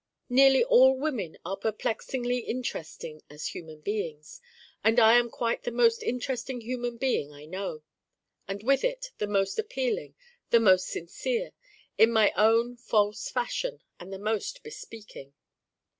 [0.29, 4.41] Nearly all women are perplexingly interesting as human beings.
[4.83, 7.83] And I am quite the most interesting human being I know:
[8.47, 10.15] and with it the most appealing,
[10.49, 11.51] the most sincere
[11.99, 15.35] in my own false fashion, and the most bespeaking.